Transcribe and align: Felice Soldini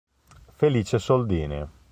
Felice 0.57 0.97
Soldini 0.97 1.61